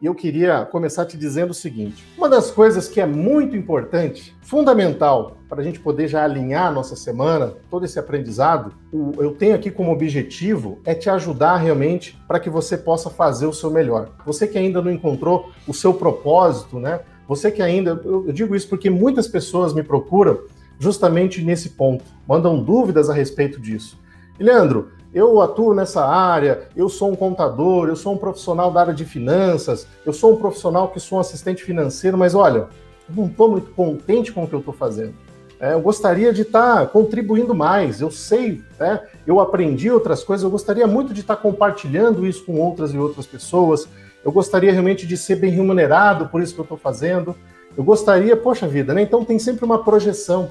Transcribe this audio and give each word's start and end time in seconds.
e 0.00 0.06
eu 0.06 0.14
queria 0.14 0.64
começar 0.64 1.04
te 1.06 1.16
dizendo 1.16 1.50
o 1.50 1.54
seguinte: 1.54 2.04
uma 2.16 2.28
das 2.28 2.50
coisas 2.50 2.88
que 2.88 3.00
é 3.00 3.06
muito 3.06 3.56
importante, 3.56 4.36
fundamental, 4.42 5.38
para 5.48 5.60
a 5.60 5.64
gente 5.64 5.80
poder 5.80 6.08
já 6.08 6.22
alinhar 6.24 6.66
a 6.66 6.70
nossa 6.70 6.94
semana, 6.94 7.54
todo 7.70 7.84
esse 7.84 7.98
aprendizado, 7.98 8.72
eu 8.92 9.32
tenho 9.32 9.54
aqui 9.54 9.70
como 9.70 9.92
objetivo 9.92 10.78
é 10.84 10.94
te 10.94 11.10
ajudar 11.10 11.56
realmente 11.56 12.18
para 12.28 12.38
que 12.38 12.50
você 12.50 12.76
possa 12.76 13.10
fazer 13.10 13.46
o 13.46 13.52
seu 13.52 13.70
melhor. 13.70 14.10
Você 14.24 14.46
que 14.46 14.58
ainda 14.58 14.80
não 14.80 14.90
encontrou 14.90 15.50
o 15.66 15.74
seu 15.74 15.92
propósito, 15.94 16.78
né? 16.78 17.00
Você 17.26 17.50
que 17.50 17.60
ainda, 17.60 17.90
eu 18.04 18.32
digo 18.32 18.54
isso 18.54 18.68
porque 18.68 18.88
muitas 18.88 19.26
pessoas 19.26 19.74
me 19.74 19.82
procuram 19.82 20.40
justamente 20.78 21.42
nesse 21.42 21.70
ponto, 21.70 22.04
mandam 22.26 22.62
dúvidas 22.62 23.10
a 23.10 23.14
respeito 23.14 23.60
disso. 23.60 23.98
E 24.38 24.44
Leandro, 24.44 24.92
eu 25.12 25.40
atuo 25.40 25.74
nessa 25.74 26.04
área, 26.04 26.68
eu 26.76 26.88
sou 26.88 27.10
um 27.10 27.16
contador, 27.16 27.88
eu 27.88 27.96
sou 27.96 28.14
um 28.14 28.18
profissional 28.18 28.70
da 28.70 28.80
área 28.80 28.94
de 28.94 29.04
finanças, 29.04 29.86
eu 30.04 30.12
sou 30.12 30.34
um 30.34 30.36
profissional 30.36 30.88
que 30.88 31.00
sou 31.00 31.18
um 31.18 31.20
assistente 31.20 31.64
financeiro, 31.64 32.18
mas 32.18 32.34
olha, 32.34 32.68
não 33.08 33.26
estou 33.26 33.50
muito 33.50 33.70
contente 33.70 34.32
com 34.32 34.44
o 34.44 34.48
que 34.48 34.54
eu 34.54 34.58
estou 34.58 34.74
fazendo. 34.74 35.14
É, 35.60 35.72
eu 35.72 35.80
gostaria 35.80 36.32
de 36.32 36.42
estar 36.42 36.80
tá 36.80 36.86
contribuindo 36.86 37.54
mais, 37.54 38.00
eu 38.00 38.10
sei, 38.10 38.62
né, 38.78 39.00
eu 39.26 39.40
aprendi 39.40 39.90
outras 39.90 40.22
coisas, 40.22 40.44
eu 40.44 40.50
gostaria 40.50 40.86
muito 40.86 41.12
de 41.12 41.20
estar 41.20 41.36
tá 41.36 41.42
compartilhando 41.42 42.26
isso 42.26 42.44
com 42.44 42.60
outras 42.60 42.94
e 42.94 42.98
outras 42.98 43.26
pessoas, 43.26 43.88
eu 44.24 44.30
gostaria 44.30 44.70
realmente 44.70 45.06
de 45.06 45.16
ser 45.16 45.36
bem 45.36 45.50
remunerado 45.50 46.28
por 46.28 46.42
isso 46.42 46.54
que 46.54 46.60
eu 46.60 46.64
estou 46.64 46.78
fazendo, 46.78 47.34
eu 47.76 47.82
gostaria, 47.82 48.36
poxa 48.36 48.68
vida, 48.68 48.92
né? 48.92 49.02
Então 49.02 49.24
tem 49.24 49.38
sempre 49.38 49.64
uma 49.64 49.82
projeção, 49.82 50.50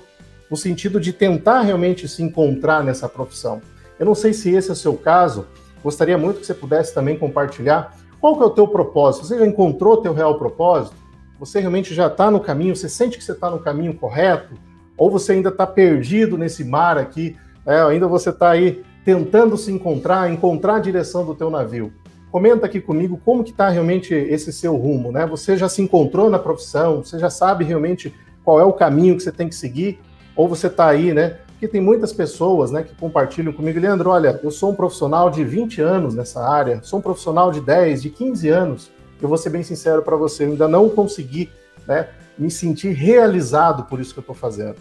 no 0.49 0.57
sentido 0.57 0.99
de 0.99 1.13
tentar 1.13 1.61
realmente 1.61 2.07
se 2.07 2.23
encontrar 2.23 2.83
nessa 2.83 3.07
profissão. 3.07 3.61
Eu 3.99 4.05
não 4.05 4.15
sei 4.15 4.33
se 4.33 4.53
esse 4.53 4.69
é 4.69 4.73
o 4.73 4.75
seu 4.75 4.95
caso, 4.95 5.47
gostaria 5.83 6.17
muito 6.17 6.39
que 6.39 6.45
você 6.45 6.53
pudesse 6.53 6.93
também 6.93 7.17
compartilhar 7.17 7.95
qual 8.19 8.35
que 8.35 8.43
é 8.43 8.45
o 8.45 8.51
teu 8.51 8.67
propósito. 8.67 9.25
Você 9.25 9.37
já 9.37 9.45
encontrou 9.45 9.93
o 9.93 9.97
teu 9.97 10.13
real 10.13 10.37
propósito? 10.37 10.95
Você 11.39 11.59
realmente 11.59 11.93
já 11.93 12.07
está 12.07 12.31
no 12.31 12.39
caminho? 12.39 12.75
Você 12.75 12.89
sente 12.89 13.17
que 13.17 13.23
você 13.23 13.31
está 13.31 13.49
no 13.49 13.59
caminho 13.59 13.93
correto? 13.93 14.55
Ou 14.97 15.11
você 15.11 15.33
ainda 15.33 15.49
está 15.49 15.67
perdido 15.67 16.37
nesse 16.37 16.63
mar 16.63 16.97
aqui? 16.97 17.37
É, 17.65 17.79
ainda 17.81 18.07
você 18.07 18.29
está 18.29 18.49
aí 18.51 18.83
tentando 19.05 19.55
se 19.55 19.71
encontrar, 19.71 20.31
encontrar 20.31 20.75
a 20.75 20.79
direção 20.79 21.25
do 21.25 21.35
teu 21.35 21.49
navio. 21.49 21.93
Comenta 22.31 22.65
aqui 22.65 22.81
comigo 22.81 23.21
como 23.23 23.43
que 23.43 23.51
está 23.51 23.69
realmente 23.69 24.13
esse 24.13 24.51
seu 24.51 24.75
rumo, 24.75 25.11
né? 25.11 25.25
Você 25.27 25.55
já 25.55 25.69
se 25.69 25.81
encontrou 25.81 26.29
na 26.29 26.39
profissão? 26.39 27.03
Você 27.03 27.17
já 27.17 27.29
sabe 27.29 27.63
realmente 27.63 28.13
qual 28.43 28.59
é 28.59 28.63
o 28.63 28.73
caminho 28.73 29.15
que 29.15 29.23
você 29.23 29.31
tem 29.31 29.47
que 29.47 29.55
seguir? 29.55 29.99
Ou 30.35 30.47
você 30.47 30.67
está 30.67 30.87
aí, 30.87 31.13
né, 31.13 31.37
porque 31.57 31.67
tem 31.67 31.81
muitas 31.81 32.13
pessoas 32.13 32.69
né, 32.69 32.83
que 32.83 32.93
compartilham 32.93 33.51
comigo, 33.51 33.79
Leandro, 33.79 34.11
olha, 34.11 34.39
eu 34.43 34.51
sou 34.51 34.71
um 34.71 34.75
profissional 34.75 35.31
de 35.31 35.43
20 35.43 35.81
anos 35.81 36.13
nessa 36.13 36.47
área, 36.47 36.83
sou 36.83 36.99
um 36.99 37.01
profissional 37.01 37.51
de 37.51 37.59
10, 37.61 38.03
de 38.03 38.11
15 38.11 38.47
anos. 38.47 38.91
Eu 39.19 39.27
vou 39.27 39.39
ser 39.39 39.49
bem 39.49 39.63
sincero 39.63 40.03
para 40.03 40.15
você, 40.15 40.45
eu 40.45 40.51
ainda 40.51 40.67
não 40.67 40.87
consegui 40.87 41.49
né, 41.87 42.09
me 42.37 42.51
sentir 42.51 42.89
realizado 42.89 43.85
por 43.85 43.99
isso 43.99 44.13
que 44.13 44.19
eu 44.19 44.21
estou 44.21 44.35
fazendo. 44.35 44.75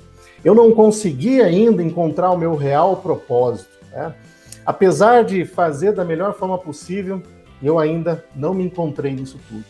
Eu 0.44 0.54
não 0.54 0.70
consegui 0.70 1.40
ainda 1.40 1.82
encontrar 1.82 2.30
o 2.30 2.36
meu 2.36 2.54
real 2.54 2.96
propósito. 2.98 3.70
Né? 3.90 4.14
Apesar 4.66 5.24
de 5.24 5.46
fazer 5.46 5.92
da 5.92 6.04
melhor 6.04 6.34
forma 6.34 6.58
possível, 6.58 7.22
eu 7.62 7.78
ainda 7.78 8.22
não 8.34 8.52
me 8.52 8.64
encontrei 8.64 9.14
nisso 9.14 9.40
tudo. 9.48 9.64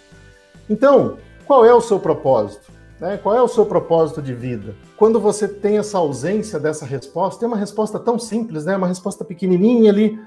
Então, 0.68 1.18
qual 1.46 1.64
é 1.64 1.72
o 1.72 1.80
seu 1.80 2.00
propósito? 2.00 2.72
Né? 3.00 3.18
Qual 3.22 3.34
é 3.34 3.42
o 3.42 3.48
seu 3.48 3.66
propósito 3.66 4.22
de 4.22 4.34
vida? 4.34 4.74
Quando 4.96 5.20
você 5.20 5.46
tem 5.46 5.78
essa 5.78 5.98
ausência 5.98 6.58
dessa 6.58 6.86
resposta, 6.86 7.40
tem 7.40 7.48
uma 7.48 7.56
resposta 7.56 7.98
tão 7.98 8.18
simples, 8.18 8.64
né? 8.64 8.76
uma 8.76 8.88
resposta 8.88 9.24
pequenininha 9.24 9.90
ali, 9.90 10.18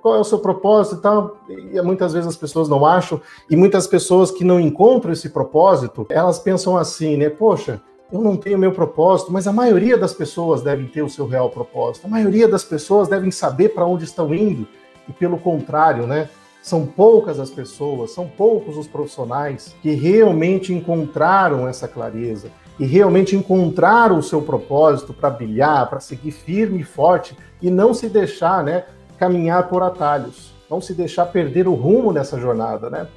qual 0.00 0.16
é 0.16 0.18
o 0.18 0.24
seu 0.24 0.38
propósito 0.38 0.96
e 0.96 1.00
tal, 1.00 1.36
e 1.48 1.80
muitas 1.82 2.12
vezes 2.12 2.28
as 2.28 2.36
pessoas 2.36 2.68
não 2.68 2.84
acham, 2.84 3.20
e 3.48 3.56
muitas 3.56 3.86
pessoas 3.86 4.30
que 4.30 4.42
não 4.42 4.58
encontram 4.58 5.12
esse 5.12 5.28
propósito, 5.28 6.06
elas 6.08 6.38
pensam 6.38 6.76
assim, 6.76 7.16
né, 7.16 7.28
poxa, 7.28 7.80
eu 8.10 8.20
não 8.20 8.36
tenho 8.36 8.58
meu 8.58 8.72
propósito, 8.72 9.30
mas 9.30 9.46
a 9.46 9.52
maioria 9.52 9.96
das 9.96 10.12
pessoas 10.12 10.62
devem 10.62 10.86
ter 10.86 11.02
o 11.02 11.08
seu 11.08 11.26
real 11.26 11.50
propósito, 11.50 12.06
a 12.06 12.10
maioria 12.10 12.48
das 12.48 12.64
pessoas 12.64 13.06
devem 13.06 13.30
saber 13.30 13.70
para 13.70 13.86
onde 13.86 14.04
estão 14.04 14.34
indo, 14.34 14.66
e 15.08 15.12
pelo 15.12 15.38
contrário, 15.38 16.06
né, 16.06 16.28
são 16.62 16.84
poucas 16.84 17.38
as 17.38 17.50
pessoas, 17.50 18.10
são 18.10 18.26
poucos 18.26 18.76
os 18.76 18.86
profissionais 18.86 19.74
que 19.80 19.92
realmente 19.92 20.72
encontraram 20.72 21.68
essa 21.68 21.88
clareza 21.88 22.50
e 22.78 22.86
realmente 22.86 23.34
encontraram 23.34 24.18
o 24.18 24.22
seu 24.22 24.42
propósito 24.42 25.12
para 25.12 25.30
brilhar, 25.30 25.88
para 25.88 26.00
seguir 26.00 26.30
firme 26.30 26.80
e 26.80 26.84
forte 26.84 27.36
e 27.60 27.70
não 27.70 27.92
se 27.92 28.08
deixar, 28.08 28.62
né, 28.62 28.84
caminhar 29.18 29.68
por 29.68 29.82
atalhos, 29.82 30.52
não 30.70 30.80
se 30.80 30.94
deixar 30.94 31.26
perder 31.26 31.66
o 31.66 31.74
rumo 31.74 32.12
nessa 32.12 32.38
jornada, 32.38 32.88
né? 32.88 33.08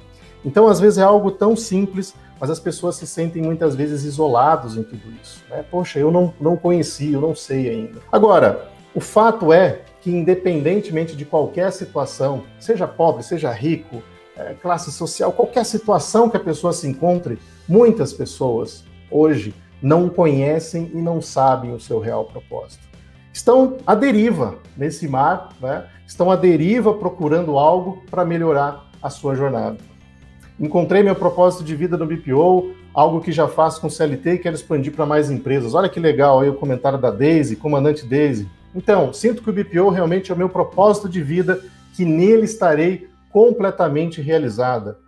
Então, 0.44 0.66
às 0.66 0.80
vezes 0.80 0.98
é 0.98 1.02
algo 1.02 1.30
tão 1.30 1.54
simples, 1.54 2.14
mas 2.40 2.50
as 2.50 2.58
pessoas 2.58 2.96
se 2.96 3.06
sentem 3.06 3.40
muitas 3.40 3.76
vezes 3.76 4.02
isolados 4.02 4.76
em 4.76 4.82
tudo 4.82 5.12
isso, 5.22 5.44
né? 5.48 5.64
Poxa, 5.70 6.00
eu 6.00 6.10
não, 6.10 6.34
não 6.40 6.56
conheci, 6.56 7.12
eu 7.12 7.20
não 7.20 7.36
sei 7.36 7.70
ainda. 7.70 8.00
Agora, 8.10 8.68
o 8.92 9.00
fato 9.00 9.52
é 9.52 9.82
que, 10.02 10.10
independentemente 10.10 11.16
de 11.16 11.24
qualquer 11.24 11.72
situação, 11.72 12.42
seja 12.58 12.86
pobre, 12.86 13.22
seja 13.22 13.50
rico, 13.52 14.02
é, 14.36 14.54
classe 14.54 14.90
social, 14.90 15.32
qualquer 15.32 15.64
situação 15.64 16.28
que 16.28 16.36
a 16.36 16.40
pessoa 16.40 16.72
se 16.72 16.88
encontre, 16.88 17.38
muitas 17.68 18.12
pessoas 18.12 18.84
hoje 19.10 19.54
não 19.80 20.08
conhecem 20.08 20.90
e 20.92 20.98
não 20.98 21.22
sabem 21.22 21.72
o 21.72 21.80
seu 21.80 22.00
real 22.00 22.24
propósito. 22.24 22.82
Estão 23.32 23.78
à 23.86 23.94
deriva 23.94 24.58
nesse 24.76 25.06
mar, 25.08 25.50
né? 25.60 25.86
estão 26.06 26.30
à 26.30 26.36
deriva 26.36 26.92
procurando 26.94 27.56
algo 27.56 28.02
para 28.10 28.24
melhorar 28.24 28.90
a 29.02 29.08
sua 29.08 29.34
jornada. 29.34 29.78
Encontrei 30.60 31.02
meu 31.02 31.14
propósito 31.14 31.64
de 31.64 31.74
vida 31.74 31.96
no 31.96 32.06
BPO, 32.06 32.72
algo 32.92 33.20
que 33.20 33.32
já 33.32 33.48
faço 33.48 33.80
com 33.80 33.88
CLT 33.88 34.34
e 34.34 34.38
quero 34.38 34.54
expandir 34.54 34.92
para 34.92 35.06
mais 35.06 35.30
empresas. 35.30 35.74
Olha 35.74 35.88
que 35.88 35.98
legal 35.98 36.40
aí 36.40 36.48
o 36.48 36.54
comentário 36.54 36.98
da 36.98 37.10
Daisy, 37.10 37.56
comandante 37.56 38.04
Daisy. 38.04 38.48
Então, 38.74 39.12
sinto 39.12 39.42
que 39.42 39.50
o 39.50 39.52
BPO 39.52 39.90
realmente 39.90 40.30
é 40.30 40.34
o 40.34 40.38
meu 40.38 40.48
propósito 40.48 41.08
de 41.08 41.22
vida, 41.22 41.60
que 41.94 42.04
nele 42.04 42.44
estarei 42.44 43.08
completamente 43.30 44.20
realizada. 44.20 44.98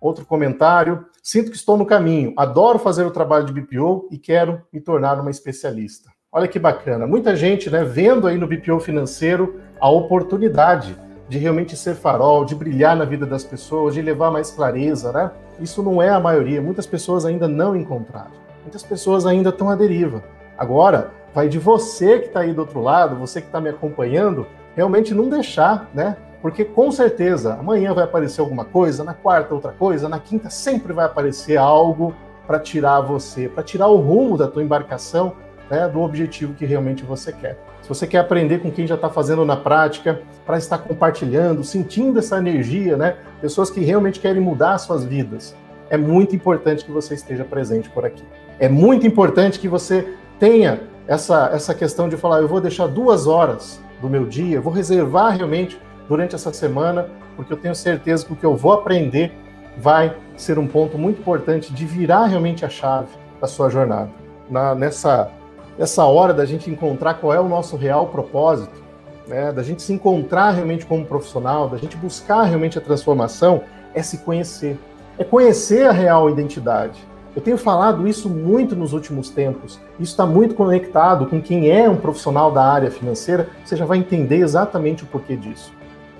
Outro 0.00 0.24
comentário: 0.24 1.06
sinto 1.22 1.50
que 1.50 1.56
estou 1.56 1.76
no 1.76 1.86
caminho, 1.86 2.32
adoro 2.36 2.78
fazer 2.78 3.04
o 3.04 3.10
trabalho 3.10 3.46
de 3.46 3.52
BPO 3.52 4.08
e 4.10 4.18
quero 4.18 4.62
me 4.72 4.80
tornar 4.80 5.20
uma 5.20 5.30
especialista. 5.30 6.10
Olha 6.30 6.48
que 6.48 6.58
bacana. 6.58 7.06
Muita 7.06 7.36
gente, 7.36 7.70
né, 7.70 7.84
vendo 7.84 8.26
aí 8.26 8.36
no 8.36 8.48
BPO 8.48 8.80
financeiro 8.80 9.60
a 9.80 9.88
oportunidade 9.88 10.96
de 11.28 11.38
realmente 11.38 11.76
ser 11.76 11.94
farol, 11.94 12.44
de 12.44 12.54
brilhar 12.54 12.96
na 12.96 13.04
vida 13.04 13.24
das 13.24 13.44
pessoas, 13.44 13.94
de 13.94 14.02
levar 14.02 14.30
mais 14.30 14.50
clareza, 14.50 15.12
né? 15.12 15.30
Isso 15.60 15.82
não 15.82 16.02
é 16.02 16.10
a 16.10 16.20
maioria. 16.20 16.60
Muitas 16.60 16.86
pessoas 16.86 17.24
ainda 17.24 17.46
não 17.48 17.76
encontraram. 17.76 18.32
Muitas 18.62 18.82
pessoas 18.82 19.24
ainda 19.24 19.50
estão 19.50 19.70
à 19.70 19.76
deriva. 19.76 20.22
Agora, 20.58 21.12
vai 21.34 21.48
de 21.48 21.58
você 21.58 22.20
que 22.20 22.26
está 22.26 22.40
aí 22.40 22.52
do 22.52 22.60
outro 22.60 22.80
lado, 22.80 23.16
você 23.16 23.40
que 23.40 23.48
está 23.48 23.60
me 23.60 23.68
acompanhando, 23.68 24.46
realmente 24.76 25.12
não 25.12 25.28
deixar, 25.28 25.90
né? 25.92 26.16
Porque 26.40 26.64
com 26.64 26.92
certeza 26.92 27.54
amanhã 27.54 27.92
vai 27.92 28.04
aparecer 28.04 28.40
alguma 28.40 28.64
coisa, 28.64 29.02
na 29.02 29.14
quarta 29.14 29.54
outra 29.54 29.72
coisa, 29.72 30.08
na 30.08 30.20
quinta 30.20 30.50
sempre 30.50 30.92
vai 30.92 31.06
aparecer 31.06 31.56
algo 31.56 32.14
para 32.46 32.58
tirar 32.58 33.00
você, 33.00 33.48
para 33.48 33.62
tirar 33.62 33.88
o 33.88 33.96
rumo 33.96 34.36
da 34.36 34.46
tua 34.46 34.62
embarcação, 34.62 35.32
né, 35.70 35.88
do 35.88 36.02
objetivo 36.02 36.52
que 36.52 36.66
realmente 36.66 37.02
você 37.02 37.32
quer. 37.32 37.58
Se 37.80 37.88
você 37.88 38.06
quer 38.06 38.18
aprender 38.18 38.60
com 38.60 38.70
quem 38.70 38.86
já 38.86 38.94
está 38.94 39.08
fazendo 39.08 39.44
na 39.44 39.56
prática, 39.56 40.20
para 40.44 40.58
estar 40.58 40.78
compartilhando, 40.78 41.64
sentindo 41.64 42.18
essa 42.18 42.36
energia, 42.36 42.96
né, 42.96 43.16
pessoas 43.40 43.70
que 43.70 43.80
realmente 43.80 44.20
querem 44.20 44.42
mudar 44.42 44.76
suas 44.76 45.04
vidas, 45.04 45.56
é 45.88 45.96
muito 45.96 46.36
importante 46.36 46.84
que 46.84 46.90
você 46.90 47.14
esteja 47.14 47.44
presente 47.44 47.88
por 47.88 48.04
aqui. 48.04 48.24
É 48.58 48.68
muito 48.68 49.06
importante 49.06 49.58
que 49.58 49.68
você 49.68 50.14
tenha 50.38 50.82
essa, 51.06 51.50
essa 51.52 51.74
questão 51.74 52.08
de 52.08 52.16
falar, 52.16 52.40
eu 52.40 52.48
vou 52.48 52.60
deixar 52.60 52.86
duas 52.86 53.26
horas 53.26 53.80
do 54.00 54.08
meu 54.08 54.26
dia, 54.26 54.60
vou 54.60 54.72
reservar 54.72 55.36
realmente 55.36 55.80
durante 56.08 56.34
essa 56.34 56.52
semana, 56.52 57.08
porque 57.36 57.52
eu 57.52 57.56
tenho 57.56 57.74
certeza 57.74 58.24
que 58.24 58.32
o 58.32 58.36
que 58.36 58.44
eu 58.44 58.56
vou 58.56 58.72
aprender 58.72 59.32
vai 59.76 60.16
ser 60.36 60.58
um 60.58 60.66
ponto 60.66 60.96
muito 60.98 61.20
importante 61.20 61.72
de 61.72 61.84
virar 61.84 62.26
realmente 62.26 62.64
a 62.64 62.68
chave 62.68 63.08
da 63.40 63.46
sua 63.46 63.68
jornada. 63.68 64.10
Na, 64.48 64.74
nessa, 64.74 65.30
nessa 65.78 66.04
hora 66.04 66.32
da 66.32 66.44
gente 66.44 66.70
encontrar 66.70 67.14
qual 67.14 67.32
é 67.32 67.40
o 67.40 67.48
nosso 67.48 67.76
real 67.76 68.08
propósito, 68.08 68.82
né, 69.26 69.52
da 69.52 69.62
gente 69.62 69.82
se 69.82 69.92
encontrar 69.92 70.50
realmente 70.50 70.86
como 70.86 71.04
profissional, 71.04 71.68
da 71.68 71.78
gente 71.78 71.96
buscar 71.96 72.44
realmente 72.44 72.78
a 72.78 72.80
transformação, 72.80 73.62
é 73.94 74.02
se 74.02 74.18
conhecer. 74.18 74.78
É 75.18 75.24
conhecer 75.24 75.86
a 75.86 75.92
real 75.92 76.28
identidade 76.28 76.98
eu 77.34 77.42
tenho 77.42 77.58
falado 77.58 78.06
isso 78.06 78.28
muito 78.28 78.76
nos 78.76 78.92
últimos 78.92 79.28
tempos. 79.28 79.80
Isso 79.98 80.12
está 80.12 80.24
muito 80.24 80.54
conectado 80.54 81.26
com 81.26 81.42
quem 81.42 81.68
é 81.68 81.88
um 81.88 81.96
profissional 81.96 82.52
da 82.52 82.62
área 82.62 82.90
financeira, 82.90 83.48
você 83.64 83.76
já 83.76 83.84
vai 83.84 83.98
entender 83.98 84.36
exatamente 84.36 85.02
o 85.02 85.06
porquê 85.06 85.36
disso. 85.36 85.72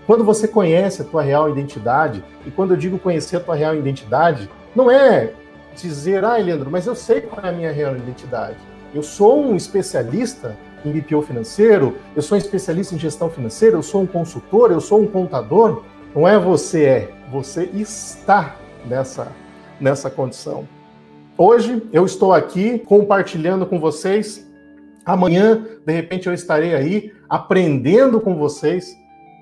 Quando 0.06 0.24
você 0.24 0.48
conhece 0.48 1.02
a 1.02 1.04
tua 1.04 1.22
real 1.22 1.48
identidade, 1.48 2.22
e 2.44 2.50
quando 2.50 2.72
eu 2.72 2.76
digo 2.76 2.98
conhecer 2.98 3.36
a 3.36 3.40
tua 3.40 3.54
real 3.54 3.74
identidade, 3.76 4.50
não 4.74 4.90
é 4.90 5.32
dizer, 5.74 6.24
ah, 6.24 6.36
Leandro, 6.36 6.70
mas 6.70 6.86
eu 6.86 6.94
sei 6.94 7.20
qual 7.20 7.44
é 7.44 7.48
a 7.48 7.52
minha 7.52 7.72
real 7.72 7.96
identidade. 7.96 8.58
Eu 8.92 9.02
sou 9.02 9.40
um 9.40 9.56
especialista 9.56 10.56
em 10.84 10.90
BPO 10.90 11.22
financeiro, 11.22 11.96
eu 12.14 12.22
sou 12.22 12.36
um 12.36 12.38
especialista 12.38 12.94
em 12.94 12.98
gestão 12.98 13.30
financeira, 13.30 13.76
eu 13.76 13.82
sou 13.82 14.02
um 14.02 14.06
consultor, 14.06 14.70
eu 14.70 14.80
sou 14.80 15.00
um 15.00 15.06
contador. 15.06 15.82
Não 16.14 16.28
é 16.28 16.38
você 16.38 16.84
é, 16.84 17.10
você 17.30 17.64
está 17.72 18.56
nessa, 18.84 19.32
nessa 19.80 20.10
condição. 20.10 20.68
Hoje 21.36 21.82
eu 21.92 22.06
estou 22.06 22.32
aqui 22.32 22.78
compartilhando 22.78 23.66
com 23.66 23.80
vocês. 23.80 24.48
Amanhã, 25.04 25.66
de 25.84 25.92
repente, 25.92 26.28
eu 26.28 26.32
estarei 26.32 26.76
aí 26.76 27.12
aprendendo 27.28 28.20
com 28.20 28.36
vocês. 28.36 28.96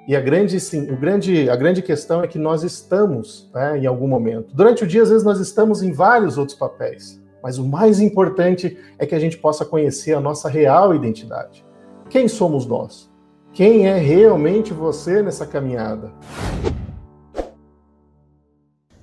E 0.08 0.16
a 0.16 0.20
grande, 0.20 0.58
sim, 0.58 0.90
o 0.90 0.96
grande, 0.96 1.50
a 1.50 1.54
grande 1.54 1.82
questão 1.82 2.24
é 2.24 2.26
que 2.26 2.38
nós 2.38 2.62
estamos 2.62 3.50
né, 3.54 3.78
em 3.78 3.86
algum 3.86 4.08
momento. 4.08 4.54
Durante 4.54 4.84
o 4.84 4.86
dia, 4.86 5.02
às 5.02 5.10
vezes, 5.10 5.22
nós 5.22 5.38
estamos 5.38 5.82
em 5.82 5.92
vários 5.92 6.38
outros 6.38 6.56
papéis. 6.56 7.20
Mas 7.42 7.58
o 7.58 7.68
mais 7.68 8.00
importante 8.00 8.78
é 8.98 9.04
que 9.04 9.14
a 9.14 9.18
gente 9.18 9.36
possa 9.36 9.62
conhecer 9.62 10.14
a 10.14 10.20
nossa 10.20 10.48
real 10.48 10.94
identidade. 10.94 11.62
Quem 12.08 12.26
somos 12.26 12.64
nós? 12.64 13.10
Quem 13.52 13.86
é 13.86 13.98
realmente 13.98 14.72
você 14.72 15.20
nessa 15.20 15.46
caminhada? 15.46 16.10